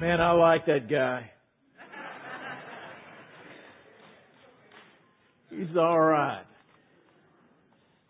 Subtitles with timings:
[0.00, 1.28] Man, I like that guy.
[5.50, 6.44] He's all right.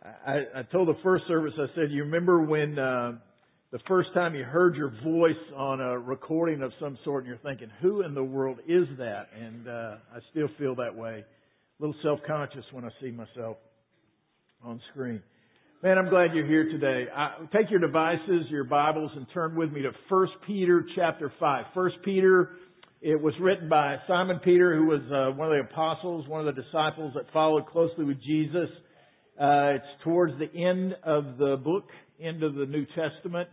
[0.05, 3.13] I, I told the first service, I said, you remember when uh,
[3.73, 7.39] the first time you heard your voice on a recording of some sort, and you're
[7.39, 9.29] thinking, who in the world is that?
[9.35, 11.25] And uh, I still feel that way.
[11.25, 13.57] A little self-conscious when I see myself
[14.63, 15.23] on screen.
[15.81, 17.09] Man, I'm glad you're here today.
[17.15, 21.67] I, take your devices, your Bibles, and turn with me to 1 Peter chapter 5.
[21.73, 22.57] 1 Peter,
[23.01, 26.53] it was written by Simon Peter, who was uh, one of the apostles, one of
[26.53, 28.69] the disciples that followed closely with Jesus.
[29.41, 31.85] Uh, it's towards the end of the book,
[32.21, 33.49] end of the New Testament.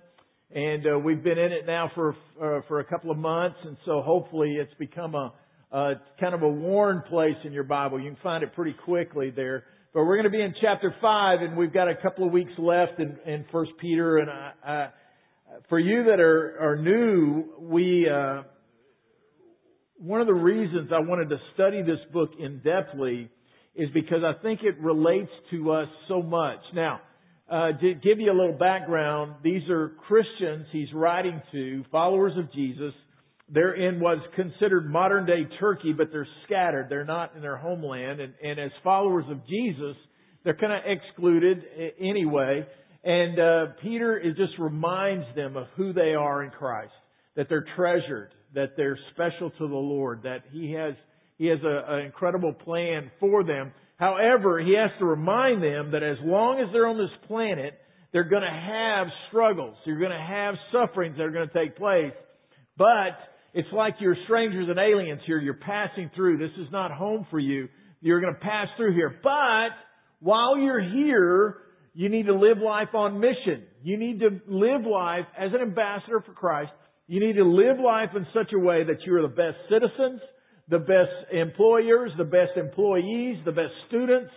[0.50, 3.78] And uh, we've been in it now for uh, for a couple of months, and
[3.86, 5.32] so hopefully it's become a,
[5.72, 8.02] a kind of a worn place in your Bible.
[8.02, 9.66] You can find it pretty quickly there.
[9.96, 12.52] But we're going to be in chapter 5 and we've got a couple of weeks
[12.58, 14.88] left in, in 1 Peter and I, I,
[15.70, 18.42] for you that are, are new, we, uh,
[19.98, 23.30] one of the reasons I wanted to study this book in depthly
[23.74, 26.60] is because I think it relates to us so much.
[26.74, 27.00] Now,
[27.50, 32.52] uh, to give you a little background, these are Christians he's writing to, followers of
[32.52, 32.92] Jesus,
[33.48, 36.88] they're in what's considered modern day Turkey, but they're scattered.
[36.90, 38.20] They're not in their homeland.
[38.20, 39.96] And, and as followers of Jesus,
[40.44, 41.64] they're kind of excluded
[42.00, 42.66] anyway.
[43.04, 46.94] And uh, Peter just reminds them of who they are in Christ,
[47.36, 50.96] that they're treasured, that they're special to the Lord, that He has
[51.38, 53.74] He has an incredible plan for them.
[53.98, 57.78] However, He has to remind them that as long as they're on this planet,
[58.12, 59.76] they're going to have struggles.
[59.86, 62.14] You're going to have sufferings that are going to take place.
[62.78, 63.18] But
[63.56, 65.40] it's like you're strangers and aliens here.
[65.40, 66.38] You're passing through.
[66.38, 67.70] This is not home for you.
[68.02, 69.18] You're going to pass through here.
[69.24, 69.70] But
[70.20, 71.58] while you're here,
[71.94, 73.64] you need to live life on mission.
[73.82, 76.72] You need to live life as an ambassador for Christ.
[77.08, 80.20] You need to live life in such a way that you are the best citizens,
[80.68, 84.32] the best employers, the best employees, the best students,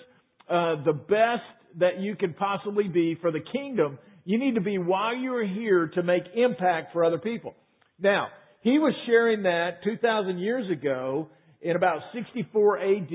[0.49, 1.43] uh, the best
[1.81, 3.99] that you can possibly be for the kingdom.
[4.25, 7.57] You need to be while you're here to make impact for other people.
[7.99, 8.29] Now,
[8.61, 11.29] he was sharing that 2,000 years ago
[11.61, 13.09] in about 64 AD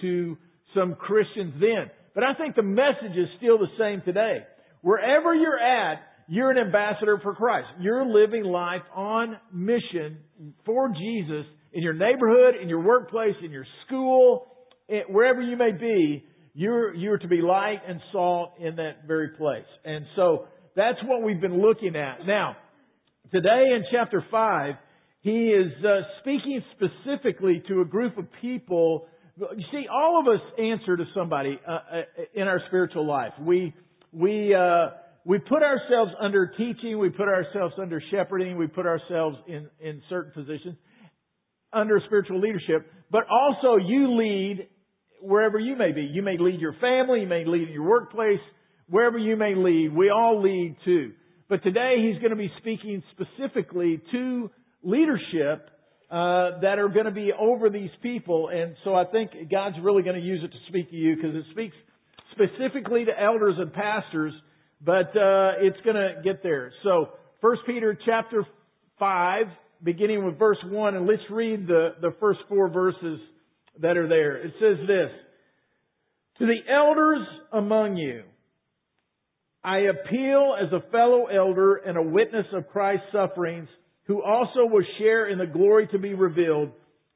[0.00, 0.36] to
[0.74, 1.90] some Christians then.
[2.14, 4.38] But I think the message is still the same today.
[4.82, 7.68] Wherever you're at, you're an ambassador for Christ.
[7.80, 10.18] You're living life on mission
[10.64, 14.46] for Jesus in your neighborhood, in your workplace, in your school,
[14.90, 16.24] eh, wherever you may be.
[16.54, 19.64] You're, you're to be light and salt in that very place.
[19.84, 22.26] And so that's what we've been looking at.
[22.26, 22.56] Now,
[23.30, 24.74] today in chapter 5,
[25.28, 29.06] he is uh, speaking specifically to a group of people.
[29.38, 31.78] You see, all of us answer to somebody uh, uh,
[32.34, 33.32] in our spiritual life.
[33.40, 33.74] We
[34.12, 34.90] we uh,
[35.24, 36.98] we put ourselves under teaching.
[36.98, 38.56] We put ourselves under shepherding.
[38.56, 40.76] We put ourselves in in certain positions
[41.72, 42.90] under spiritual leadership.
[43.10, 44.68] But also, you lead
[45.20, 46.02] wherever you may be.
[46.02, 47.20] You may lead your family.
[47.20, 48.40] You may lead your workplace.
[48.88, 51.12] Wherever you may lead, we all lead too.
[51.50, 54.50] But today, he's going to be speaking specifically to
[54.82, 55.70] leadership
[56.10, 58.48] uh, that are going to be over these people.
[58.52, 61.34] And so I think God's really going to use it to speak to you because
[61.34, 61.76] it speaks
[62.32, 64.32] specifically to elders and pastors,
[64.84, 66.72] but uh, it's going to get there.
[66.82, 67.08] So
[67.40, 68.46] First Peter chapter
[68.98, 69.46] five,
[69.82, 73.20] beginning with verse one, and let's read the the first four verses
[73.80, 74.38] that are there.
[74.38, 75.10] It says this:
[76.38, 78.22] To the elders among you.
[79.62, 83.68] I appeal as a fellow elder and a witness of Christ's sufferings
[84.08, 86.70] who also will share in the glory to be revealed.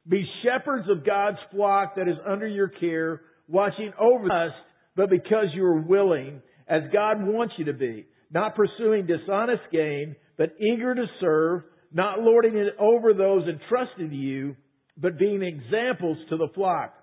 [0.07, 4.53] Be shepherds of God's flock that is under your care, watching over us,
[4.95, 10.17] but because you are willing, as God wants you to be, not pursuing dishonest gain,
[10.37, 14.55] but eager to serve, not lording it over those entrusted to you,
[14.97, 16.95] but being examples to the flock.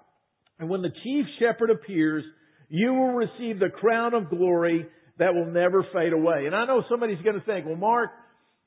[0.60, 2.24] And when the chief shepherd appears,
[2.70, 4.86] you will receive the crown of glory
[5.18, 6.46] that will never fade away.
[6.46, 8.10] And I know somebody's going to think, well, Mark,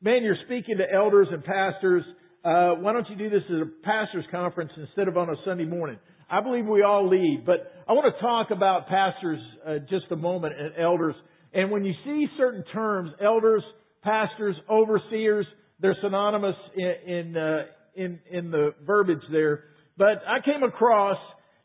[0.03, 2.03] man, you're speaking to elders and pastors.
[2.45, 5.65] Uh, why don't you do this at a pastor's conference instead of on a Sunday
[5.65, 5.99] morning?
[6.29, 10.17] I believe we all lead, but I want to talk about pastors uh, just a
[10.17, 11.15] moment and elders.
[11.55, 13.63] And when you see certain terms, elders,
[14.03, 15.47] pastors, overseers,
[15.79, 17.63] they're synonymous in in, uh,
[17.95, 19.65] in in the verbiage there.
[19.97, 21.19] But I came across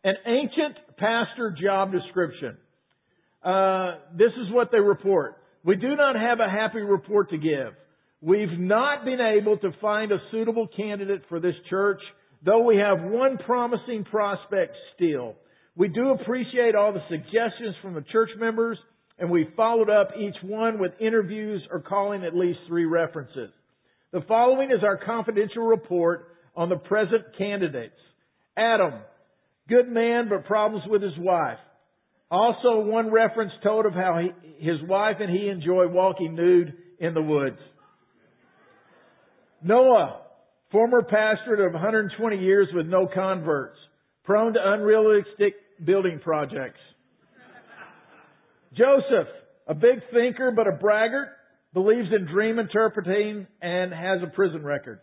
[0.04, 2.58] an ancient pastor job description.
[3.44, 5.38] Uh, this is what they report.
[5.64, 7.74] We do not have a happy report to give.
[8.22, 12.02] We've not been able to find a suitable candidate for this church,
[12.44, 15.36] though we have one promising prospect still.
[15.76, 18.80] We do appreciate all the suggestions from the church members,
[19.20, 23.52] and we followed up each one with interviews or calling at least three references.
[24.12, 27.94] The following is our confidential report on the present candidates.
[28.58, 28.94] Adam,
[29.70, 31.60] good man, but problems with his wife.
[32.32, 37.14] Also, one reference told of how he, his wife and he enjoy walking nude in
[37.14, 37.60] the woods.
[39.68, 40.22] Noah,
[40.72, 43.78] former pastorate of 120 years with no converts,
[44.24, 46.80] prone to unrealistic building projects.
[48.72, 49.28] Joseph,
[49.68, 51.28] a big thinker but a braggart,
[51.74, 55.00] believes in dream interpreting and has a prison record.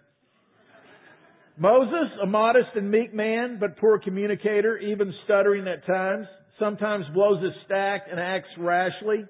[1.59, 6.27] Moses, a modest and meek man, but poor communicator, even stuttering at times,
[6.59, 9.27] sometimes blows his stack and acts rashly.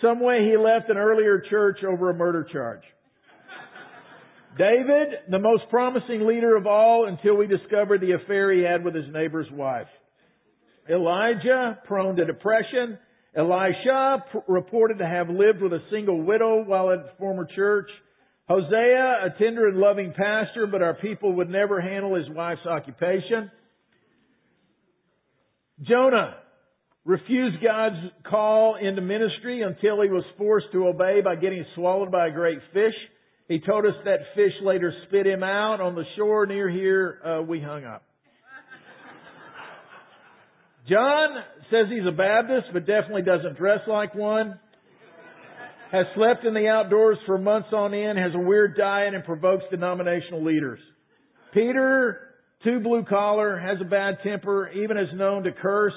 [0.00, 2.82] Some way he left an earlier church over a murder charge.
[4.58, 8.94] David, the most promising leader of all until we discovered the affair he had with
[8.94, 9.86] his neighbor's wife.
[10.90, 12.98] Elijah, prone to depression.
[13.34, 17.88] Elisha, reported to have lived with a single widow while at the former church.
[18.48, 23.50] Hosea, a tender and loving pastor, but our people would never handle his wife's occupation.
[25.80, 26.34] Jonah
[27.04, 27.96] refused God's
[28.28, 32.58] call into ministry until he was forced to obey by getting swallowed by a great
[32.74, 32.94] fish.
[33.52, 37.18] He told us that fish later spit him out on the shore near here.
[37.22, 38.02] Uh, we hung up.
[40.88, 41.28] John
[41.70, 44.58] says he's a Baptist, but definitely doesn't dress like one.
[45.90, 49.64] Has slept in the outdoors for months on end, has a weird diet, and provokes
[49.70, 50.80] denominational leaders.
[51.52, 52.20] Peter,
[52.64, 55.92] too blue collar, has a bad temper, even is known to curse,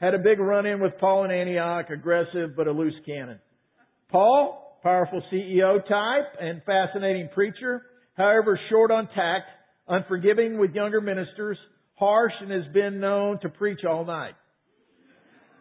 [0.00, 3.40] had a big run in with Paul in Antioch, aggressive but a loose cannon.
[4.12, 7.82] Paul, powerful CEO type and fascinating preacher.
[8.16, 9.48] However, short on tact,
[9.88, 11.58] unforgiving with younger ministers,
[11.94, 14.34] harsh and has been known to preach all night.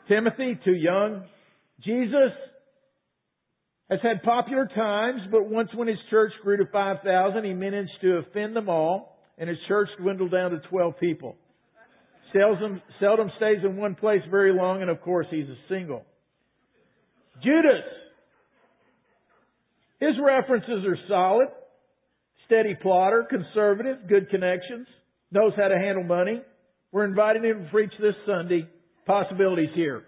[0.08, 1.24] Timothy, too young.
[1.84, 2.32] Jesus
[3.90, 8.18] has had popular times, but once when his church grew to 5,000, he managed to
[8.18, 11.36] offend them all, and his church dwindled down to 12 people.
[12.34, 16.04] Seldom, seldom stays in one place very long, and of course he's a single.
[17.44, 17.84] Judas,
[20.00, 21.48] his references are solid.
[22.46, 24.88] Steady plotter, conservative, good connections,
[25.32, 26.42] knows how to handle money.
[26.92, 28.68] We're inviting him to preach this Sunday.
[29.06, 30.04] Possibilities here.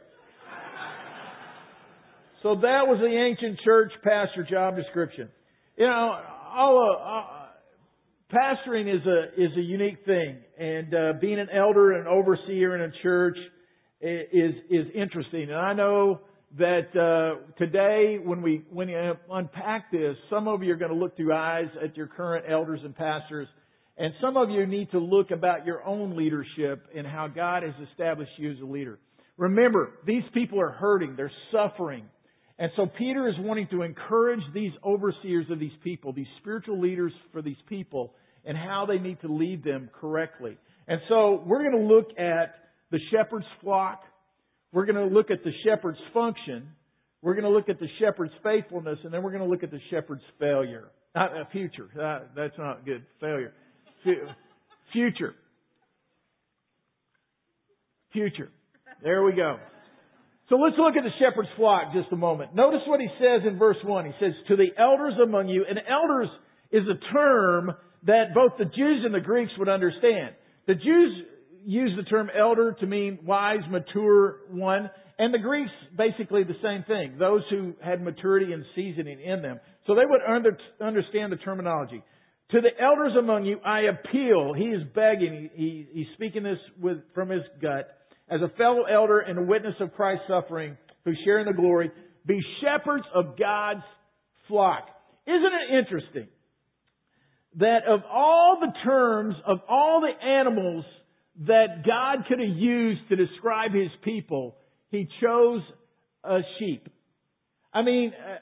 [2.44, 5.30] So that was the ancient church pastor job description.
[5.78, 6.20] You know,
[6.54, 12.08] all, uh, pastoring is a is a unique thing, and uh, being an elder and
[12.08, 13.38] an overseer in a church
[14.02, 15.50] is is interesting.
[15.50, 16.22] And I know
[16.58, 20.98] that uh, today, when we when you unpack this, some of you are going to
[20.98, 23.48] look through eyes at your current elders and pastors,
[23.98, 27.74] and some of you need to look about your own leadership and how God has
[27.90, 29.00] established you as a leader.
[29.38, 32.04] Remember, these people are hurting; they're suffering,
[32.60, 37.14] and so Peter is wanting to encourage these overseers of these people, these spiritual leaders
[37.32, 38.14] for these people,
[38.44, 40.58] and how they need to lead them correctly.
[40.88, 42.56] And so we're going to look at
[42.92, 44.04] the shepherd's flock
[44.72, 46.70] we're going to look at the shepherd's function.
[47.22, 49.72] We're going to look at the shepherd's faithfulness, and then we're going to look at
[49.72, 50.90] the shepherd's failure.
[51.14, 51.90] Not uh, future.
[52.36, 53.04] That's not good.
[53.20, 53.54] Failure.
[54.94, 55.36] Future.
[58.14, 58.50] Future.
[59.04, 59.58] There we go.
[60.50, 62.56] So let's look at the shepherd's flock just a moment.
[62.56, 64.06] Notice what he says in verse 1.
[64.06, 66.28] He says, To the elders among you, and elders
[66.72, 67.72] is a term
[68.06, 70.36] that both the Jews and the Greeks would understand.
[70.68, 71.26] The Jews
[71.66, 74.90] use the term elder to mean wise, mature one.
[75.18, 77.18] And the Greeks, basically the same thing.
[77.20, 79.60] Those who had maturity and seasoning in them.
[79.86, 82.04] So they would under, understand the terminology.
[82.52, 84.54] To the elders among you, I appeal.
[84.58, 85.50] He is begging.
[85.54, 87.88] He, he's speaking this with, from his gut.
[88.30, 91.92] As a fellow elder and a witness of Christ's suffering, who share in the glory,
[92.26, 93.84] be shepherds of God's
[94.48, 94.88] flock.
[95.28, 96.28] Isn't it interesting
[97.58, 100.86] that of all the terms, of all the animals
[101.40, 104.56] that God could have used to describe his people,
[104.90, 105.62] he chose
[106.24, 106.88] a sheep.
[107.74, 108.38] I mean, uh,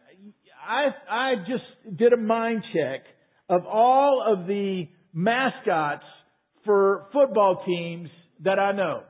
[0.67, 3.01] I, I just did a mind check
[3.48, 6.03] of all of the mascots
[6.65, 8.10] for football teams
[8.43, 9.03] that I know.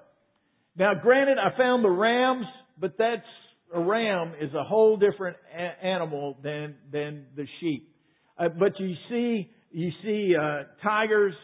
[0.77, 2.45] Now, granted, I found the Rams,
[2.79, 3.25] but that's
[3.74, 7.93] a ram is a whole different a- animal than than the sheep.
[8.38, 11.36] Uh, but you see, you see uh, tigers,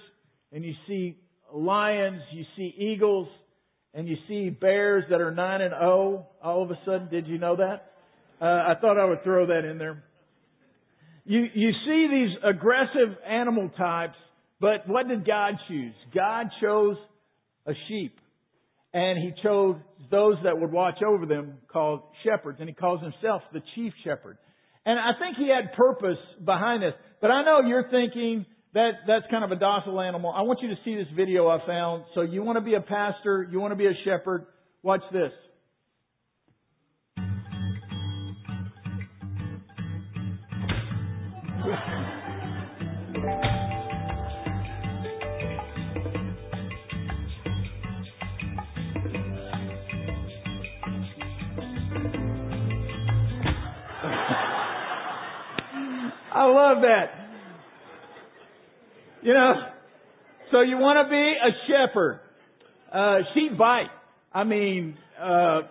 [0.51, 1.17] and you see
[1.55, 3.27] lions, you see eagles,
[3.93, 7.07] and you see bears that are 9 and 0 all of a sudden.
[7.09, 7.93] Did you know that?
[8.41, 10.03] Uh, I thought I would throw that in there.
[11.23, 14.17] You, you see these aggressive animal types,
[14.59, 15.93] but what did God choose?
[16.13, 16.97] God chose
[17.65, 18.19] a sheep.
[18.93, 19.75] And he chose
[20.09, 22.59] those that would watch over them called shepherds.
[22.59, 24.37] And he calls himself the chief shepherd.
[24.85, 26.93] And I think he had purpose behind this.
[27.19, 28.45] But I know you're thinking
[28.75, 30.31] that that's kind of a docile animal.
[30.35, 32.03] I want you to see this video I found.
[32.13, 34.45] So you want to be a pastor, you want to be a shepherd,
[34.83, 35.31] watch this.
[56.33, 57.14] I love that.
[59.25, 59.53] You know,
[60.51, 62.19] so you want to be a shepherd.
[62.93, 63.89] Uh, sheep bite.
[64.31, 65.61] I mean, uh,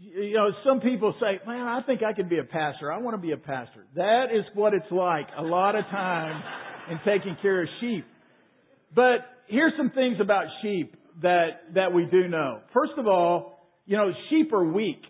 [0.00, 2.90] you know, some people say, man, I think I could be a pastor.
[2.90, 3.84] I want to be a pastor.
[3.96, 6.42] That is what it's like a lot of times
[6.90, 8.06] in taking care of sheep.
[8.96, 12.60] But here's some things about sheep that, that we do know.
[12.72, 15.02] First of all, you know, sheep are weak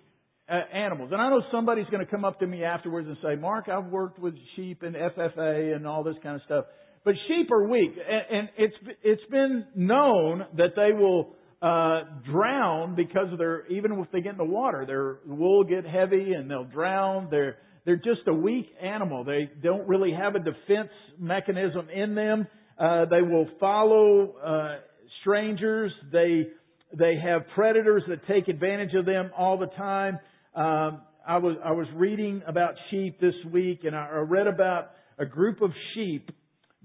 [0.49, 1.11] uh, animals.
[1.13, 3.87] And I know somebody's going to come up to me afterwards and say, Mark, I've
[3.87, 6.65] worked with sheep and FFA and all this kind of stuff.
[7.09, 11.31] But sheep are weak, and, and it's it's been known that they will
[11.63, 15.87] uh, drown because of their even if they get in the water, their wool get
[15.87, 17.29] heavy and they'll drown.
[17.31, 19.25] They're they're just a weak animal.
[19.25, 22.47] They don't really have a defense mechanism in them.
[22.79, 24.81] Uh, they will follow uh,
[25.23, 25.91] strangers.
[26.13, 26.49] They
[26.93, 30.19] they have predators that take advantage of them all the time.
[30.55, 35.25] Um, I was I was reading about sheep this week, and I read about a
[35.25, 36.31] group of sheep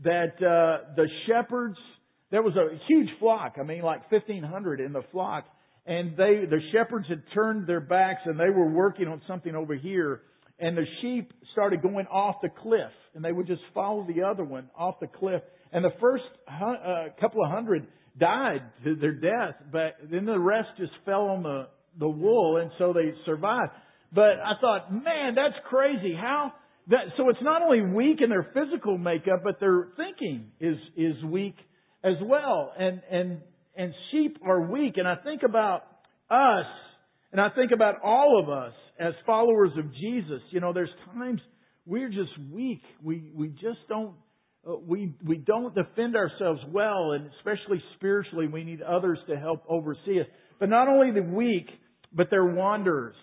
[0.03, 1.77] that uh, the shepherds.
[2.31, 3.57] There was a huge flock.
[3.60, 5.45] I mean, like fifteen hundred in the flock,
[5.86, 9.75] and they the shepherds had turned their backs and they were working on something over
[9.75, 10.22] here,
[10.60, 14.43] and the sheep started going off the cliff, and they would just follow the other
[14.43, 17.86] one off the cliff, and the first uh, couple of hundred
[18.19, 21.67] died to their death, but then the rest just fell on the
[22.00, 23.72] the wool, and so they survived.
[24.12, 26.15] But I thought, man, that's crazy.
[26.19, 26.53] How
[26.87, 27.05] that?
[27.17, 31.55] So it's not only weak in their physical makeup, but their thinking is is weak
[32.03, 32.73] as well.
[32.77, 33.41] And and
[33.75, 34.97] and sheep are weak.
[34.97, 35.83] And I think about
[36.29, 36.65] us,
[37.31, 40.41] and I think about all of us as followers of Jesus.
[40.51, 41.41] You know, there's times
[41.85, 42.81] we're just weak.
[43.01, 44.15] We we just don't
[44.67, 49.63] uh, we we don't defend ourselves well, and especially spiritually, we need others to help
[49.67, 50.27] oversee us.
[50.59, 51.67] But not only the weak,
[52.13, 53.15] but they're wanderers.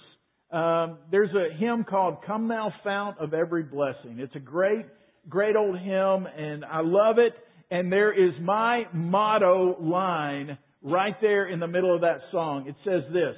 [0.52, 4.87] Um, there's a hymn called "Come Thou Fount of Every Blessing." It's a great,
[5.28, 7.35] great old hymn, and I love it.
[7.71, 12.66] And there is my motto line right there in the middle of that song.
[12.66, 13.37] It says this: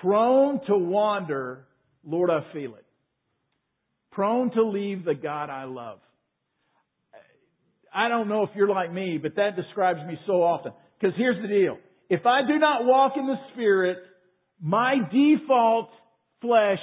[0.00, 1.66] "Prone to wander,
[2.02, 2.86] Lord, I feel it.
[4.10, 5.98] Prone to leave the God I love."
[7.92, 10.72] I don't know if you're like me, but that describes me so often.
[10.98, 11.78] Because here's the deal.
[12.08, 13.98] If I do not walk in the Spirit,
[14.60, 15.90] my default
[16.40, 16.78] flesh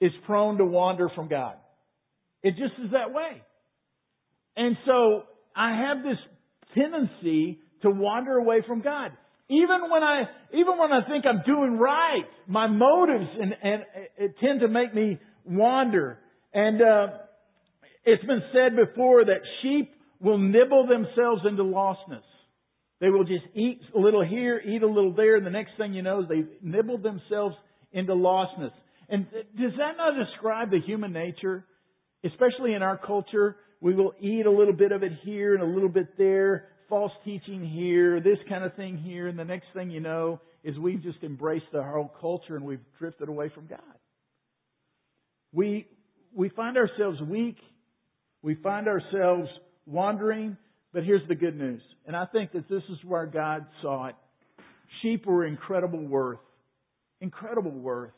[0.00, 1.54] is prone to wander from God.
[2.42, 3.42] It just is that way.
[4.56, 5.24] And so
[5.56, 6.18] I have this
[6.74, 9.12] tendency to wander away from God.
[9.48, 13.82] Even when I, even when I think I'm doing right, my motives and, and
[14.16, 16.18] it tend to make me wander.
[16.52, 17.06] And uh,
[18.04, 22.22] it's been said before that sheep will nibble themselves into lostness.
[23.00, 25.92] They will just eat a little here, eat a little there, and the next thing
[25.92, 27.54] you know, they've nibbled themselves
[27.92, 28.70] into lostness.
[29.08, 31.64] And does that not describe the human nature?
[32.24, 35.66] Especially in our culture, we will eat a little bit of it here and a
[35.66, 39.90] little bit there, false teaching here, this kind of thing here, and the next thing
[39.90, 43.80] you know is we've just embraced the whole culture and we've drifted away from God.
[45.52, 45.86] We,
[46.34, 47.56] we find ourselves weak.
[48.42, 49.48] We find ourselves
[49.86, 50.56] wandering.
[50.92, 51.82] But here's the good news.
[52.06, 54.14] And I think that this is where God saw it.
[55.02, 56.38] Sheep were incredible worth.
[57.20, 58.12] Incredible worth.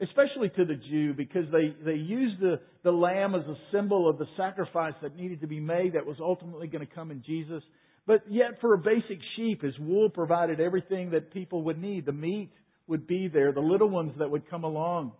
[0.00, 4.18] Especially to the Jew because they, they used the, the lamb as a symbol of
[4.18, 7.62] the sacrifice that needed to be made that was ultimately going to come in Jesus.
[8.06, 12.06] But yet for a basic sheep, his wool provided everything that people would need.
[12.06, 12.50] The meat
[12.88, 15.12] would be there, the little ones that would come along.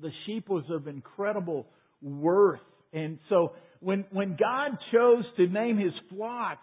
[0.00, 1.66] The sheep was of incredible
[2.00, 2.60] worth.
[2.92, 6.58] And so when, when God chose to name his flock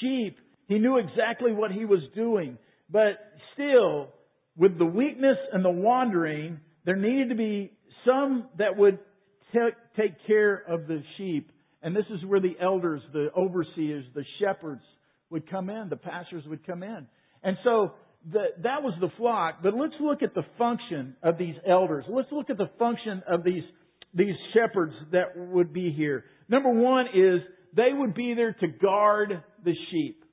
[0.00, 0.36] sheep,
[0.68, 2.58] he knew exactly what he was doing.
[2.90, 3.18] But
[3.54, 4.08] still,
[4.56, 7.72] with the weakness and the wandering, there needed to be
[8.06, 8.98] some that would
[9.96, 11.50] take care of the sheep.
[11.82, 14.82] And this is where the elders, the overseers, the shepherds
[15.30, 17.06] would come in, the pastors would come in.
[17.42, 17.92] And so
[18.32, 19.58] the, that was the flock.
[19.62, 22.04] But let's look at the function of these elders.
[22.08, 23.62] Let's look at the function of these,
[24.14, 26.24] these shepherds that would be here.
[26.48, 27.40] Number one is
[27.74, 30.24] they would be there to guard the sheep.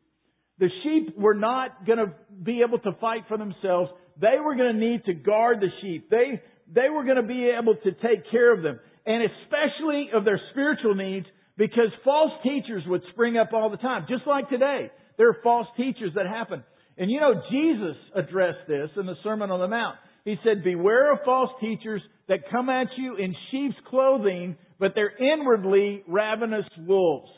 [0.60, 3.92] The sheep were not going to be able to fight for themselves.
[4.20, 6.10] They were going to need to guard the sheep.
[6.10, 6.42] They,
[6.74, 8.80] they were going to be able to take care of them.
[9.06, 11.26] and especially of their spiritual needs
[11.58, 14.06] because false teachers would spring up all the time.
[14.10, 16.64] Just like today, there are false teachers that happen.
[16.98, 19.98] And you know, Jesus addressed this in the Sermon on the Mount.
[20.26, 25.16] He said, beware of false teachers that come at you in sheep's clothing, but they're
[25.18, 27.32] inwardly ravenous wolves.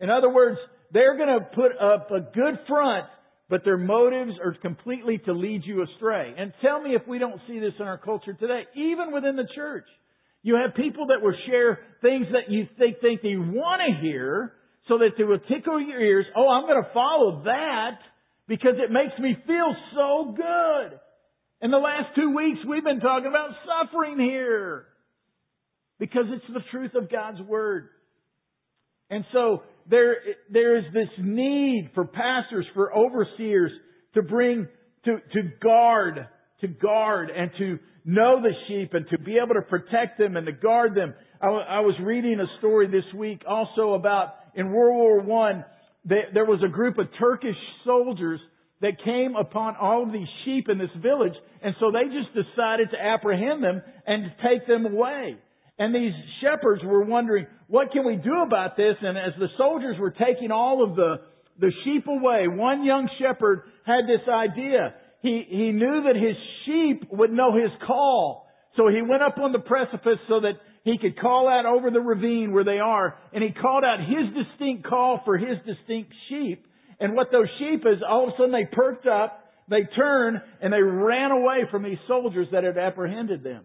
[0.00, 0.58] In other words,
[0.92, 3.06] they're going to put up a good front,
[3.50, 6.32] but their motives are completely to lead you astray.
[6.38, 9.48] And tell me if we don't see this in our culture today, even within the
[9.54, 9.84] church.
[10.42, 14.52] You have people that will share things that you think, think they want to hear
[14.88, 16.26] so that they will tickle your ears.
[16.34, 17.98] Oh, I'm going to follow that
[18.46, 20.98] because it makes me feel so good.
[21.60, 24.86] In the last two weeks, we've been talking about suffering here
[25.98, 27.90] because it's the truth of God's Word.
[29.10, 30.16] And so there,
[30.50, 33.72] there is this need for pastors, for overseers
[34.14, 34.68] to bring,
[35.04, 36.26] to, to guard,
[36.60, 40.46] to guard and to know the sheep and to be able to protect them and
[40.46, 41.14] to guard them.
[41.40, 45.64] I, I was reading a story this week also about in World War One,
[46.04, 48.40] there was a group of Turkish soldiers
[48.80, 52.90] that came upon all of these sheep in this village, and so they just decided
[52.90, 55.36] to apprehend them and to take them away.
[55.80, 58.96] And these shepherds were wondering, what can we do about this?
[59.00, 61.22] And as the soldiers were taking all of the,
[61.58, 64.94] the sheep away, one young shepherd had this idea.
[65.22, 68.46] He, he knew that his sheep would know his call.
[68.76, 72.00] So he went up on the precipice so that he could call out over the
[72.00, 76.66] ravine where they are, and he called out his distinct call for his distinct sheep.
[77.00, 80.74] And what those sheep is, all of a sudden they perked up, they turned, and
[80.74, 83.64] they ran away from these soldiers that had apprehended them.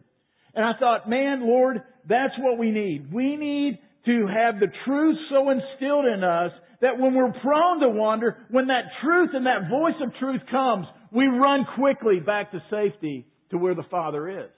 [0.55, 3.11] And I thought, man, Lord, that's what we need.
[3.11, 7.89] We need to have the truth so instilled in us that when we're prone to
[7.89, 12.61] wander, when that truth and that voice of truth comes, we run quickly back to
[12.69, 14.51] safety to where the Father is.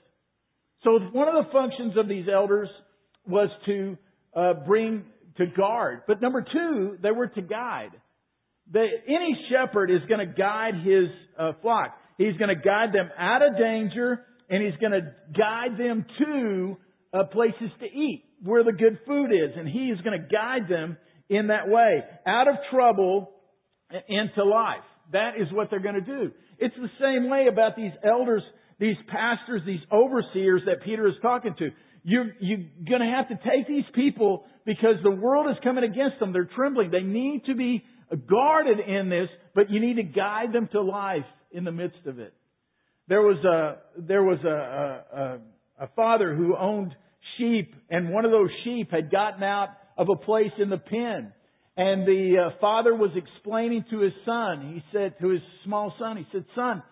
[0.84, 2.68] So one of the functions of these elders
[3.26, 3.96] was to
[4.34, 5.04] uh, bring
[5.38, 6.02] to guard.
[6.06, 7.90] But number two, they were to guide.
[8.72, 11.08] The, any shepherd is going to guide his
[11.38, 11.96] uh, flock.
[12.18, 16.76] He's going to guide them out of danger, and he's going to guide them to
[17.12, 20.68] uh, places to eat, where the good food is, and he is going to guide
[20.68, 20.96] them
[21.28, 23.30] in that way, out of trouble
[24.08, 24.84] into life.
[25.12, 26.30] That is what they're going to do.
[26.58, 28.42] It's the same way about these elders
[28.78, 31.70] these pastors, these overseers that Peter is talking to.
[32.04, 36.20] You're, you're going to have to take these people because the world is coming against
[36.20, 36.32] them.
[36.32, 36.90] They're trembling.
[36.90, 37.84] They need to be
[38.28, 42.18] guarded in this, but you need to guide them to life in the midst of
[42.18, 42.32] it.
[43.08, 46.94] There was a, there was a, a, a father who owned
[47.38, 51.32] sheep and one of those sheep had gotten out of a place in the pen.
[51.76, 56.16] And the uh, father was explaining to his son, he said to his small son,
[56.16, 56.82] he said, son,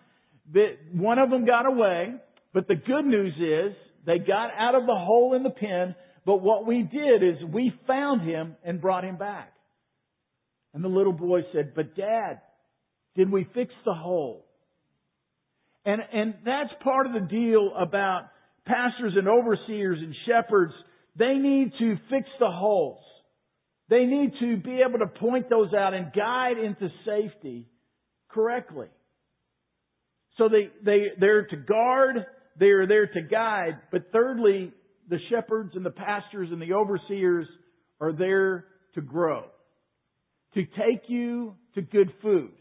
[0.53, 2.13] that one of them got away,
[2.53, 3.75] but the good news is
[4.05, 5.93] they got out of the hole in the pen,
[6.25, 9.51] but what we did is we found him and brought him back.
[10.73, 12.41] And the little boy said, but dad,
[13.15, 14.46] did we fix the hole?
[15.87, 18.23] And, and that's part of the deal about
[18.65, 20.73] pastors and overseers and shepherds.
[21.17, 22.99] They need to fix the holes.
[23.89, 27.69] They need to be able to point those out and guide into safety
[28.29, 28.87] correctly.
[30.37, 32.17] So they, they, they're to guard,
[32.59, 34.73] they are there to guide, but thirdly,
[35.09, 37.47] the shepherds and the pastors and the overseers
[38.01, 39.45] are there to grow.
[40.55, 42.51] To take you to good food.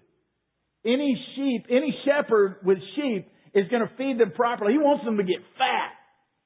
[0.87, 4.73] Any sheep, any shepherd with sheep is going to feed them properly.
[4.73, 5.91] He wants them to get fat.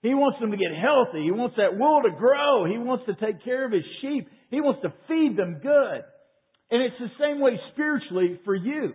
[0.03, 1.24] He wants them to get healthy.
[1.24, 2.64] He wants that wool to grow.
[2.64, 4.29] He wants to take care of his sheep.
[4.50, 6.00] He wants to feed them good.
[6.70, 8.94] And it's the same way spiritually for you.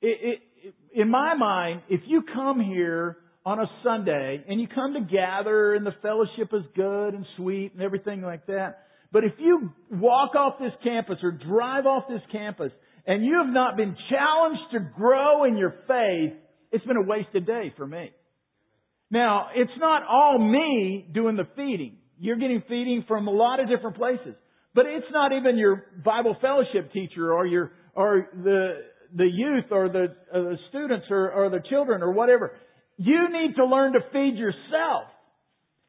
[0.00, 4.94] It, it, in my mind, if you come here on a Sunday and you come
[4.94, 9.32] to gather and the fellowship is good and sweet and everything like that, but if
[9.38, 12.72] you walk off this campus or drive off this campus
[13.06, 16.32] and you have not been challenged to grow in your faith,
[16.70, 18.10] it's been a wasted day for me.
[19.10, 21.98] Now, it's not all me doing the feeding.
[22.18, 24.34] You're getting feeding from a lot of different places.
[24.74, 28.80] But it's not even your Bible fellowship teacher or your, or the,
[29.14, 32.52] the youth or the, uh, the students or, or the children or whatever.
[32.96, 35.04] You need to learn to feed yourself.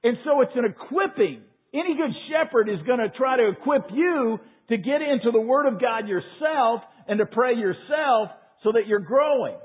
[0.04, 1.44] And so it's an equipping.
[1.74, 5.66] Any good shepherd is going to try to equip you to get into the Word
[5.66, 8.30] of God yourself and to pray yourself
[8.64, 9.56] so that you're growing.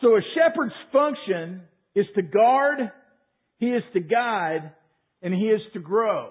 [0.00, 1.62] So a shepherd's function
[1.94, 2.90] is to guard,
[3.58, 4.72] he is to guide,
[5.22, 6.30] and he is to grow.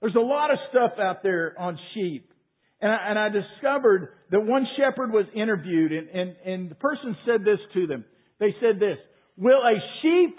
[0.00, 2.32] There's a lot of stuff out there on sheep.
[2.80, 7.16] And I, and I discovered that one shepherd was interviewed and, and, and the person
[7.26, 8.04] said this to them.
[8.38, 8.98] They said this,
[9.36, 10.38] will a sheep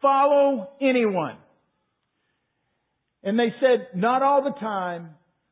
[0.00, 1.36] follow anyone?
[3.22, 5.10] And they said, not all the time,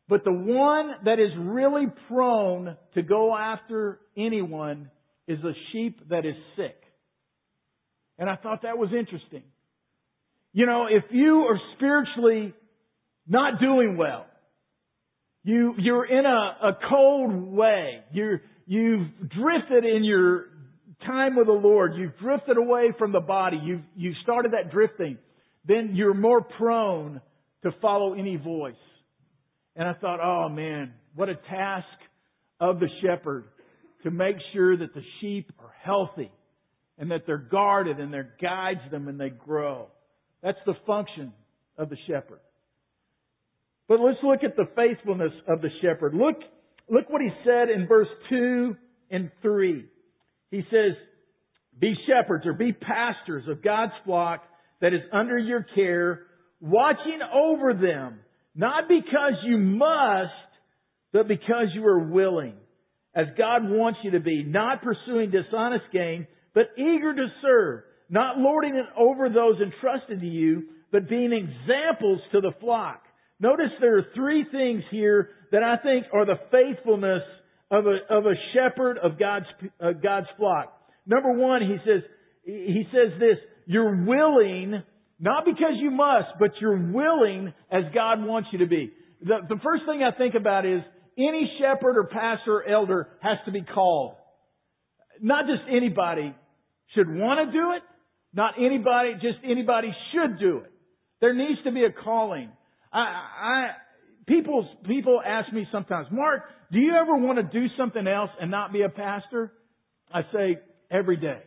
[0.08, 4.90] but the one that is really prone to go after anyone
[5.26, 6.76] is a sheep that is sick.
[8.18, 9.42] And I thought that was interesting.
[10.52, 12.54] You know, if you are spiritually
[13.28, 14.26] not doing well,
[15.44, 20.46] you, you're in a, a cold way, you're, you've drifted in your
[21.06, 25.18] time with the Lord, you've drifted away from the body, you've, you've started that drifting,
[25.66, 27.20] then you're more prone
[27.62, 28.74] to follow any voice.
[29.78, 31.86] And I thought, oh man, what a task
[32.60, 33.44] of the shepherd
[34.02, 36.30] to make sure that the sheep are healthy
[36.98, 39.86] and that they're guarded and there guides them and they grow.
[40.42, 41.32] That's the function
[41.78, 42.40] of the shepherd.
[43.88, 46.12] But let's look at the faithfulness of the shepherd.
[46.12, 46.36] Look,
[46.90, 48.76] look what he said in verse 2
[49.10, 49.84] and 3.
[50.50, 50.96] He says,
[51.78, 54.42] be shepherds or be pastors of God's flock
[54.80, 56.26] that is under your care,
[56.60, 58.20] watching over them,
[58.58, 60.32] not because you must,
[61.12, 62.54] but because you are willing,
[63.14, 68.36] as God wants you to be, not pursuing dishonest gain, but eager to serve, not
[68.36, 73.02] lording it over those entrusted to you, but being examples to the flock.
[73.38, 77.22] Notice there are three things here that I think are the faithfulness
[77.70, 79.46] of a, of a shepherd of God's,
[79.80, 80.74] uh, God's flock.
[81.06, 82.02] Number one, he says,
[82.44, 84.82] he says this, you're willing,
[85.20, 88.92] not because you must, but you're willing as God wants you to be.
[89.22, 90.80] The, the first thing I think about is
[91.16, 94.14] any shepherd or pastor or elder has to be called.
[95.20, 96.34] Not just anybody
[96.94, 97.82] should want to do it.
[98.32, 100.70] Not anybody, just anybody should do it.
[101.20, 102.50] There needs to be a calling.
[102.92, 103.70] I, I,
[104.26, 108.50] people, people ask me sometimes, Mark, do you ever want to do something else and
[108.50, 109.52] not be a pastor?
[110.12, 110.58] I say,
[110.90, 111.40] every day.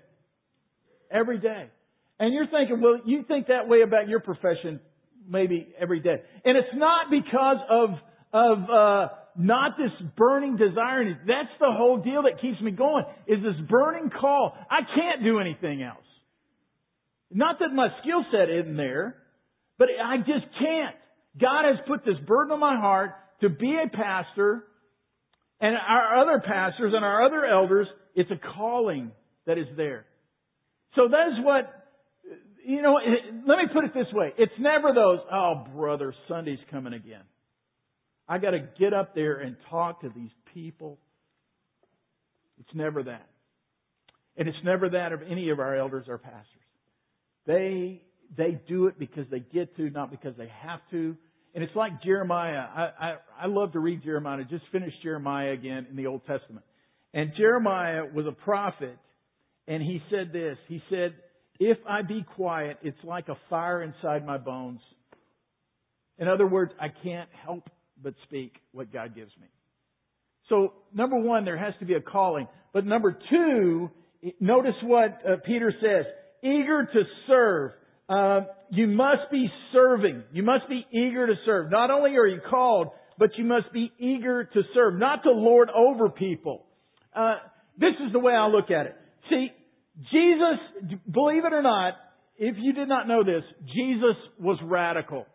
[1.09, 1.67] Every day.
[2.21, 4.79] And you're thinking, well, you think that way about your profession
[5.27, 6.17] maybe every day.
[6.45, 7.89] And it's not because of,
[8.31, 11.03] of, uh, not this burning desire.
[11.25, 14.55] That's the whole deal that keeps me going, is this burning call.
[14.69, 16.05] I can't do anything else.
[17.31, 19.15] Not that my skill set isn't there,
[19.79, 20.95] but I just can't.
[21.39, 24.63] God has put this burden on my heart to be a pastor,
[25.59, 29.11] and our other pastors and our other elders, it's a calling
[29.47, 30.05] that is there.
[30.95, 31.80] So that is what,
[32.65, 34.33] you know, eh, let me put it this way.
[34.37, 37.23] It's never those, oh brother, Sunday's coming again.
[38.27, 40.99] I got to get up there and talk to these people.
[42.59, 43.27] It's never that.
[44.37, 46.45] And it's never that of any of our elders or pastors.
[47.45, 48.01] They,
[48.37, 51.17] they do it because they get to, not because they have to.
[51.53, 52.63] And it's like Jeremiah.
[52.73, 54.39] I, I, I love to read Jeremiah.
[54.39, 56.65] I just finished Jeremiah again in the Old Testament.
[57.13, 58.97] And Jeremiah was a prophet,
[59.67, 60.57] and he said this.
[60.69, 61.13] He said,
[61.63, 64.79] If I be quiet, it's like a fire inside my bones.
[66.17, 67.69] In other words, I can't help
[68.01, 69.45] but speak what God gives me.
[70.49, 72.47] So, number one, there has to be a calling.
[72.73, 73.91] But number two,
[74.39, 76.05] notice what uh, Peter says.
[76.41, 77.71] Eager to serve.
[78.09, 78.39] Uh,
[78.71, 80.23] you must be serving.
[80.33, 81.69] You must be eager to serve.
[81.69, 82.87] Not only are you called,
[83.19, 86.65] but you must be eager to serve, not to lord over people.
[87.15, 87.35] Uh,
[87.77, 88.95] this is the way I look at it.
[89.29, 89.49] See,
[89.97, 91.93] Jesus, believe it or not,
[92.37, 95.25] if you did not know this, Jesus was radical.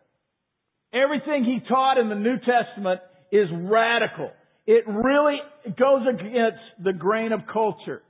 [0.92, 4.30] Everything he taught in the New Testament is radical.
[4.66, 5.38] It really
[5.78, 8.02] goes against the grain of culture.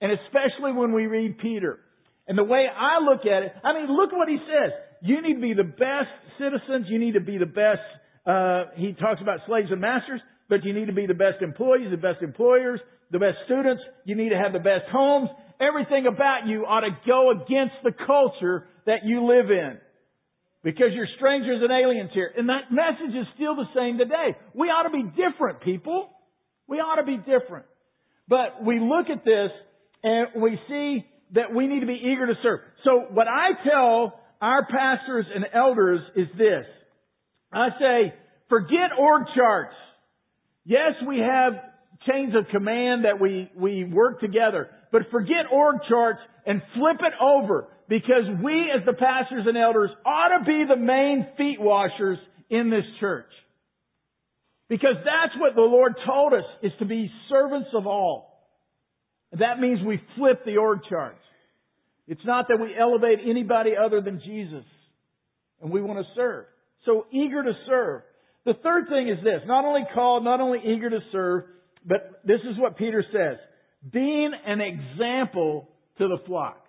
[0.00, 1.78] And especially when we read Peter.
[2.26, 4.72] And the way I look at it, I mean, look what he says.
[5.00, 6.86] You need to be the best citizens.
[6.88, 7.82] You need to be the best,
[8.26, 11.88] uh, he talks about slaves and masters, but you need to be the best employees,
[11.90, 13.82] the best employers, the best students.
[14.04, 15.30] You need to have the best homes.
[15.62, 19.78] Everything about you ought to go against the culture that you live in.
[20.64, 22.30] Because you're strangers and aliens here.
[22.36, 24.36] And that message is still the same today.
[24.54, 26.10] We ought to be different, people.
[26.68, 27.66] We ought to be different.
[28.28, 29.50] But we look at this
[30.02, 32.60] and we see that we need to be eager to serve.
[32.84, 36.64] So what I tell our pastors and elders is this.
[37.52, 38.14] I say,
[38.48, 39.74] forget org charts.
[40.64, 41.54] Yes, we have
[42.08, 47.14] chains of command that we, we work together, but forget org charts and flip it
[47.20, 52.18] over because we as the pastors and elders ought to be the main feet washers
[52.50, 53.30] in this church.
[54.68, 58.48] Because that's what the Lord told us is to be servants of all.
[59.32, 61.18] That means we flip the org charts.
[62.06, 64.64] It's not that we elevate anybody other than Jesus.
[65.60, 66.46] And we want to serve.
[66.84, 68.02] So eager to serve.
[68.44, 69.40] The third thing is this.
[69.46, 71.44] Not only called, not only eager to serve,
[71.86, 73.38] but this is what Peter says.
[73.90, 75.68] Being an example
[75.98, 76.64] to the flock.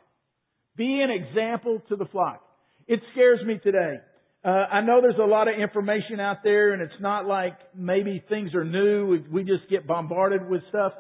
[0.76, 2.42] Be an example to the flock.
[2.88, 3.98] It scares me today.
[4.44, 8.24] Uh, I know there's a lot of information out there and it's not like maybe
[8.28, 9.08] things are new.
[9.08, 10.94] We, we just get bombarded with stuff.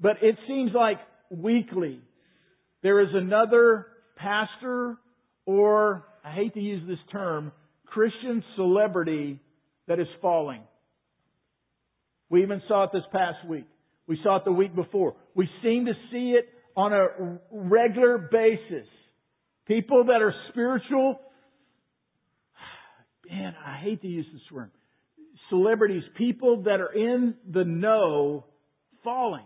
[0.00, 0.98] But it seems like
[1.30, 2.00] weekly
[2.82, 4.96] there is another pastor
[5.44, 7.52] or, I hate to use this term,
[7.86, 9.40] Christian celebrity
[9.88, 10.60] that is falling.
[12.28, 13.66] We even saw it this past week.
[14.06, 15.16] We saw it the week before.
[15.38, 18.88] We seem to see it on a regular basis.
[19.68, 21.20] People that are spiritual
[23.30, 24.72] man, I hate to use this word.
[25.48, 28.46] Celebrities, people that are in the know,
[29.04, 29.44] falling.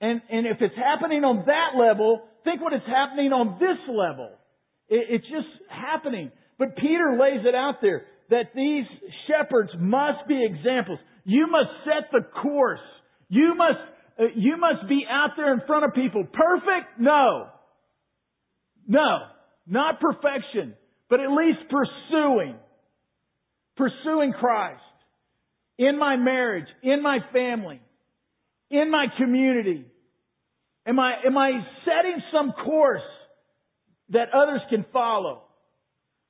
[0.00, 4.30] And, and if it's happening on that level, think what is happening on this level.
[4.88, 6.30] It, it's just happening.
[6.56, 8.84] But Peter lays it out there that these
[9.26, 11.00] shepherds must be examples.
[11.24, 12.78] You must set the course.
[13.28, 13.80] You must,
[14.20, 16.24] Uh, you must be out there in front of people.
[16.24, 17.00] Perfect?
[17.00, 17.46] No.
[18.86, 19.18] No.
[19.66, 20.74] Not perfection,
[21.08, 22.56] but at least pursuing
[23.80, 24.82] pursuing Christ
[25.78, 27.80] in my marriage, in my family,
[28.70, 29.86] in my community?
[30.86, 31.52] Am I, am I
[31.84, 33.00] setting some course
[34.10, 35.42] that others can follow?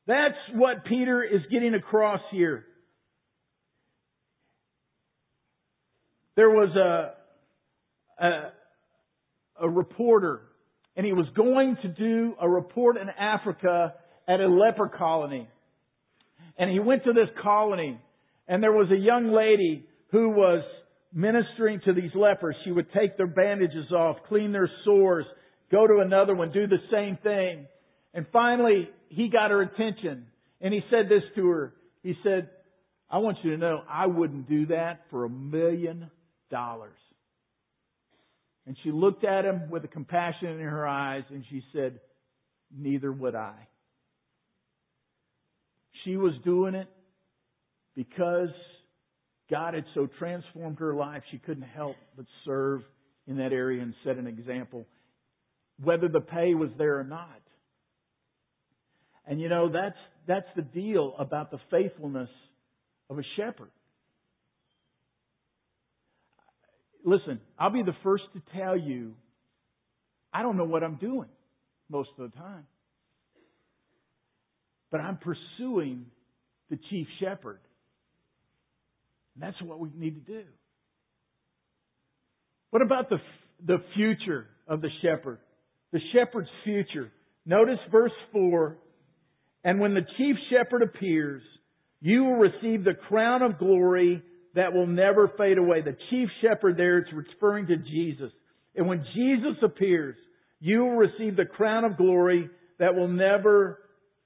[0.07, 2.65] That's what Peter is getting across here.
[6.37, 7.15] There was a,
[8.21, 8.53] a,
[9.61, 10.43] a reporter,
[10.97, 13.95] and he was going to do a report in Africa
[14.29, 15.49] at a leper colony.
[16.59, 17.99] And he went to this colony
[18.51, 20.65] and there was a young lady who was
[21.15, 22.57] ministering to these lepers.
[22.65, 25.25] She would take their bandages off, clean their sores,
[25.71, 27.67] go to another one, do the same thing.
[28.13, 30.27] And finally, he got her attention
[30.61, 31.75] and he said this to her.
[32.03, 32.51] He said,
[33.09, 36.11] I want you to know I wouldn't do that for a million
[36.51, 36.99] dollars.
[38.71, 41.99] And she looked at him with a compassion in her eyes and she said,
[42.73, 43.57] neither would I.
[46.05, 46.87] She was doing it
[47.97, 48.51] because
[49.51, 52.83] God had so transformed her life, she couldn't help but serve
[53.27, 54.87] in that area and set an example,
[55.83, 57.41] whether the pay was there or not.
[59.27, 62.31] And you know, that's, that's the deal about the faithfulness
[63.11, 63.73] of a shepherd.
[67.05, 69.15] Listen, I'll be the first to tell you,
[70.33, 71.29] I don't know what I'm doing
[71.89, 72.67] most of the time
[74.91, 76.07] but I'm pursuing
[76.69, 77.61] the chief shepherd.
[79.35, 80.45] And that's what we need to do.
[82.71, 83.19] What about the,
[83.65, 85.39] the future of the shepherd?
[85.93, 87.11] The shepherd's future.
[87.47, 88.77] Notice verse 4.
[89.65, 91.43] And when the chief shepherd appears,
[92.01, 94.23] you will receive the crown of glory
[94.55, 95.83] that will never fade away.
[95.83, 98.31] The chief shepherd there, it's referring to Jesus.
[98.75, 100.17] And when Jesus appears,
[100.61, 103.79] you will receive the crown of glory that will never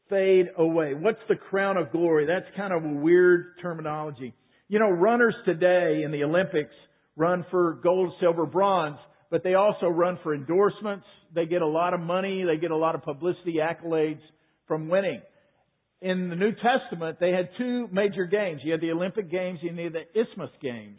[0.09, 0.95] fade away.
[0.95, 2.27] What's the crown of glory?
[2.27, 4.35] That's kind of a weird terminology.
[4.69, 6.75] You know, runners today in the Olympics
[7.17, 8.99] run for gold, silver, bronze,
[9.31, 11.07] but they also run for endorsements.
[11.35, 12.45] They get a lot of money.
[12.45, 14.21] They get a lot of publicity accolades
[14.67, 15.21] from winning.
[16.05, 18.61] In the New Testament, they had two major games.
[18.63, 20.99] You had the Olympic Games and you had the Isthmus Games.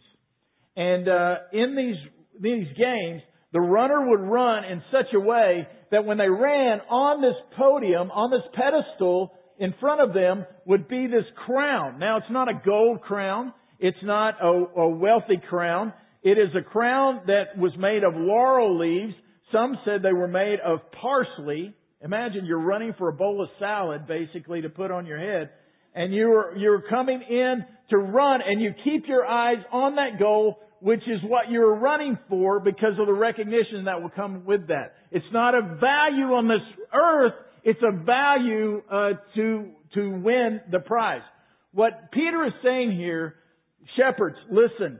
[0.76, 3.22] And uh, in these these games,
[3.54, 8.10] the runner would run in such a way that when they ran on this podium,
[8.10, 12.00] on this pedestal, in front of them would be this crown.
[12.00, 13.54] Now it's not a gold crown.
[13.78, 15.94] It's not a, a wealthy crown.
[16.24, 19.14] It is a crown that was made of laurel leaves.
[19.52, 21.76] Some said they were made of parsley.
[22.06, 25.50] Imagine you're running for a bowl of salad basically to put on your head
[25.94, 30.60] and you're, you're coming in to run and you keep your eyes on that goal
[30.82, 34.94] which is what you're running for because of the recognition that will come with that.
[35.10, 40.80] It's not a value on this earth, it's a value uh, to to win the
[40.80, 41.24] prize.
[41.72, 43.34] What Peter is saying here,
[43.98, 45.00] shepherds, listen,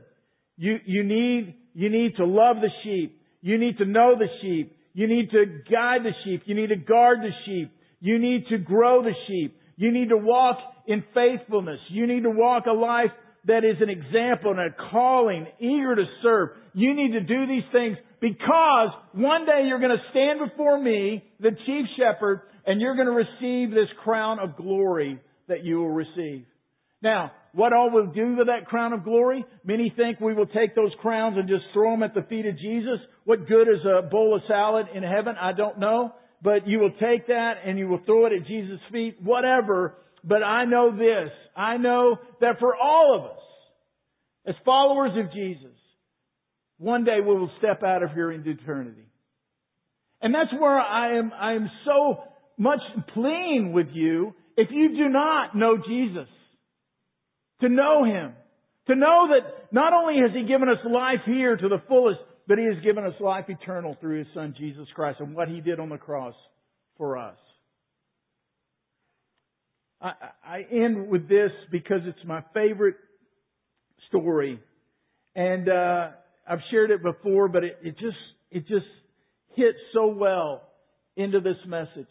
[0.56, 3.20] you you need you need to love the sheep.
[3.40, 4.75] You need to know the sheep.
[4.96, 6.44] You need to guide the sheep.
[6.46, 7.70] You need to guard the sheep.
[8.00, 9.54] You need to grow the sheep.
[9.76, 10.56] You need to walk
[10.86, 11.80] in faithfulness.
[11.90, 13.10] You need to walk a life
[13.44, 16.48] that is an example and a calling, eager to serve.
[16.72, 21.22] You need to do these things because one day you're going to stand before me,
[21.40, 25.92] the chief shepherd, and you're going to receive this crown of glory that you will
[25.92, 26.46] receive.
[27.02, 29.42] Now, what all we'll do with that crown of glory?
[29.64, 32.58] Many think we will take those crowns and just throw them at the feet of
[32.58, 32.98] Jesus.
[33.24, 35.36] What good is a bowl of salad in heaven?
[35.40, 36.12] I don't know.
[36.42, 39.16] But you will take that and you will throw it at Jesus' feet.
[39.22, 39.94] Whatever.
[40.22, 41.30] But I know this.
[41.56, 43.42] I know that for all of us,
[44.46, 45.76] as followers of Jesus,
[46.76, 49.08] one day we will step out of here into eternity.
[50.20, 52.22] And that's where I am, I am so
[52.58, 52.80] much
[53.14, 56.28] pleading with you if you do not know Jesus,
[57.60, 58.32] to know Him,
[58.88, 62.58] to know that not only has He given us life here to the fullest, but
[62.58, 65.80] He has given us life eternal through His Son Jesus Christ and what He did
[65.80, 66.34] on the cross
[66.98, 67.36] for us.
[70.00, 72.96] I, end with this because it's my favorite
[74.08, 74.60] story.
[75.34, 76.10] And, uh,
[76.48, 78.16] I've shared it before, but it, it just,
[78.50, 78.86] it just
[79.56, 80.62] hits so well
[81.16, 82.10] into this message.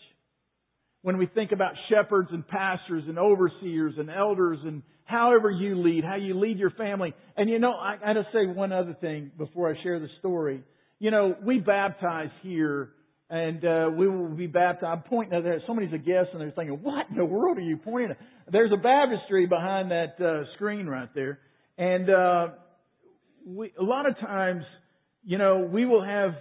[1.03, 6.03] When we think about shepherds and pastors and overseers and elders and however you lead,
[6.03, 7.13] how you lead your family.
[7.37, 10.63] And you know, I gotta say one other thing before I share the story.
[10.99, 12.89] You know, we baptize here
[13.29, 14.85] and uh, we will be baptized.
[14.85, 15.59] I'm pointing at that.
[15.65, 18.17] Somebody's a guest and they're thinking, what in the world are you pointing at?
[18.51, 21.39] There's a baptistry behind that uh, screen right there.
[21.77, 22.47] And uh,
[23.45, 24.63] we, a lot of times,
[25.23, 26.31] you know, we will have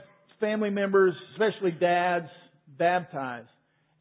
[0.41, 2.29] family members, especially dads,
[2.79, 3.49] baptized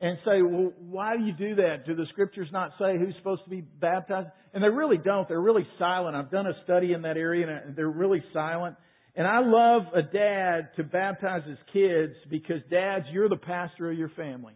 [0.04, 1.86] and say, well, why do you do that?
[1.88, 4.28] Do the scriptures not say who's supposed to be baptized?
[4.54, 5.30] And they really don't.
[5.30, 6.14] They're really silent.
[6.14, 8.76] I've done a study in that area and they're really silent.
[9.16, 13.98] And I love a dad to baptize his kids because dads, you're the pastor of
[13.98, 14.56] your family.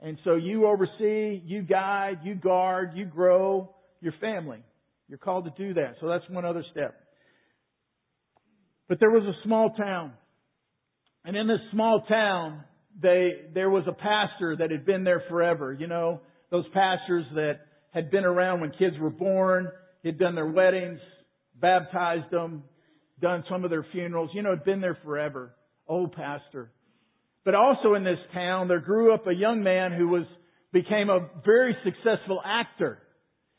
[0.00, 4.62] And so you oversee, you guide, you guard, you grow your family.
[5.08, 5.96] You're called to do that.
[6.00, 6.94] So that's one other step.
[8.88, 10.12] But there was a small town.
[11.24, 12.62] And in this small town,
[13.00, 15.72] they, there was a pastor that had been there forever.
[15.72, 19.70] You know, those pastors that had been around when kids were born,
[20.04, 21.00] had done their weddings,
[21.60, 22.64] baptized them,
[23.20, 25.54] done some of their funerals, you know, had been there forever.
[25.86, 26.72] Old pastor.
[27.44, 30.24] But also in this town, there grew up a young man who was,
[30.72, 32.98] became a very successful actor.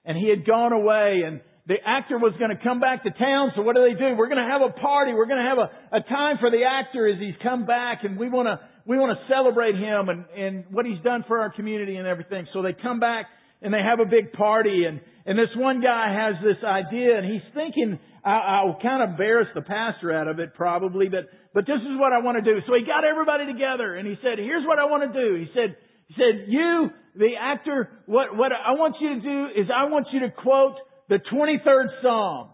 [0.04, 3.52] And he had gone away and the actor was going to come back to town,
[3.56, 4.16] so what do they do?
[4.16, 5.14] We're going to have a party.
[5.14, 8.20] We're going to have a, a time for the actor as he's come back and
[8.20, 11.52] we want to, we want to celebrate him and, and what he's done for our
[11.52, 12.48] community and everything.
[12.54, 13.26] So they come back
[13.62, 17.26] and they have a big party and, and this one guy has this idea and
[17.26, 21.66] he's thinking, I, I'll kind of embarrass the pastor out of it probably, but, but
[21.66, 22.62] this is what I want to do.
[22.68, 25.36] So he got everybody together and he said, here's what I want to do.
[25.36, 25.76] He said,
[26.08, 30.08] he said, you, the actor, what, what I want you to do is I want
[30.14, 30.78] you to quote
[31.10, 32.50] the 23rd Psalm.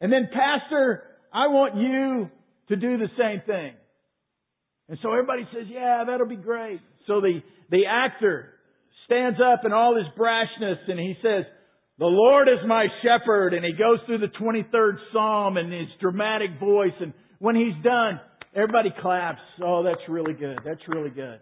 [0.00, 2.30] And then Pastor, I want you
[2.68, 3.74] to do the same thing.
[4.88, 6.80] And so everybody says, yeah, that'll be great.
[7.06, 8.52] So the, the actor
[9.06, 11.44] stands up in all his brashness and he says,
[11.98, 13.54] the Lord is my shepherd.
[13.54, 16.92] And he goes through the 23rd Psalm in his dramatic voice.
[17.00, 18.20] And when he's done,
[18.54, 19.40] everybody claps.
[19.64, 20.58] Oh, that's really good.
[20.64, 21.40] That's really good.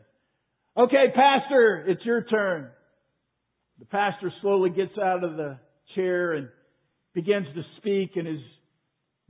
[0.76, 2.68] Okay, pastor, it's your turn.
[3.78, 5.58] The pastor slowly gets out of the
[5.94, 6.48] chair and
[7.14, 8.40] begins to speak in his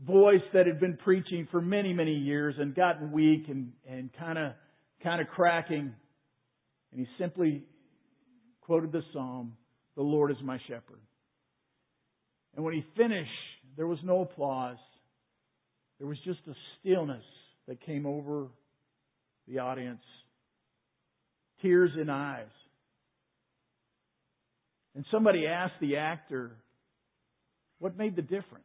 [0.01, 4.39] voice that had been preaching for many, many years and gotten weak and, and kind
[4.39, 4.53] of,
[5.03, 5.93] kind of cracking.
[6.93, 7.63] And he simply
[8.63, 9.57] quoted the Psalm,
[9.97, 11.01] The Lord is my shepherd.
[12.57, 13.31] And when he finished,
[13.77, 14.79] there was no applause.
[15.99, 17.25] There was just a stillness
[17.69, 18.49] that came over
[19.49, 20.03] the audience.
[21.63, 22.47] Tears in eyes.
[24.95, 26.53] And somebody asked the actor,
[27.79, 28.65] what made the difference?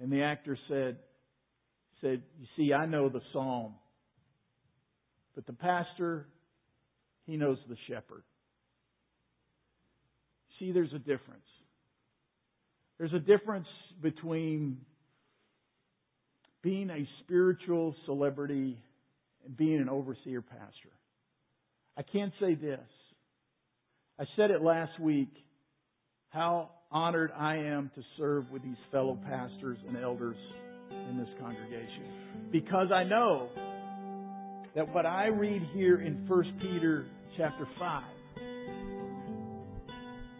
[0.00, 0.96] And the actor said,
[2.00, 3.74] said, you see, I know the psalm,
[5.34, 6.26] but the pastor,
[7.26, 8.22] he knows the shepherd.
[10.58, 11.42] See, there's a difference.
[12.98, 13.66] There's a difference
[14.02, 14.78] between
[16.62, 18.78] being a spiritual celebrity
[19.44, 20.90] and being an overseer pastor.
[21.96, 22.80] I can't say this.
[24.18, 25.32] I said it last week
[26.30, 30.36] how honored I am to serve with these fellow pastors and elders
[30.90, 32.04] in this congregation.
[32.52, 33.48] Because I know
[34.74, 38.02] that what I read here in 1 Peter chapter 5,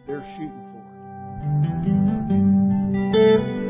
[0.07, 0.63] they're shooting
[3.61, 3.66] for.